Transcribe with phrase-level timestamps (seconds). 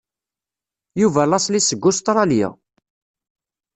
[1.01, 2.49] Yuba laṣel-is seg Ustṛalya.